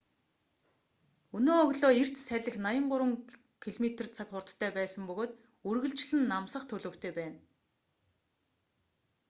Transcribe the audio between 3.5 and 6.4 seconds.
км/цаг хурдтай байсан бөгөөд үргэлжлэн